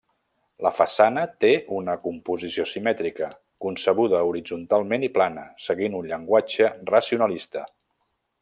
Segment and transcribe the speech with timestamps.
[0.67, 3.29] La façana té una composició simètrica,
[3.67, 7.67] concebuda horitzontalment i plana, seguint un llenguatge racionalista.